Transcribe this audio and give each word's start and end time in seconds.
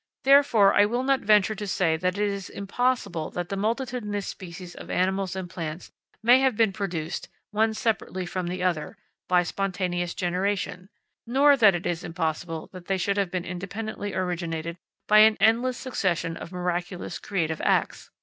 Therefore 0.23 0.73
I 0.73 0.87
will 0.87 1.03
not 1.03 1.19
venture 1.19 1.53
to 1.53 1.67
say 1.67 1.95
that 1.95 2.17
it 2.17 2.27
is 2.27 2.49
impossible 2.49 3.29
that 3.29 3.49
the 3.49 3.55
multitudinous 3.55 4.25
species 4.25 4.73
of 4.73 4.89
animals 4.89 5.35
and 5.35 5.47
plants 5.47 5.91
may 6.23 6.39
have 6.39 6.57
been 6.57 6.73
produced, 6.73 7.29
one 7.51 7.75
separately 7.75 8.25
from 8.25 8.47
the 8.47 8.63
other, 8.63 8.97
by 9.29 9.43
spontaneous 9.43 10.15
generation; 10.15 10.89
nor 11.27 11.55
that 11.55 11.75
it 11.75 11.85
is 11.85 12.03
impossible 12.03 12.67
that 12.73 12.87
they 12.87 12.97
should 12.97 13.17
have 13.17 13.29
been 13.29 13.45
independently 13.45 14.11
originated 14.15 14.75
by 15.07 15.19
an 15.19 15.37
endless 15.39 15.77
succession 15.77 16.35
of 16.35 16.51
miraculous 16.51 17.19
creative 17.19 17.61
acts. 17.63 18.09